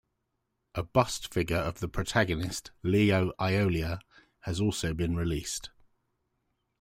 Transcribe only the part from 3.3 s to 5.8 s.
Aiolia, has also been released.